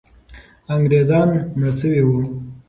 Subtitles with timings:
[0.75, 2.19] انګریزان مړه سوي وو.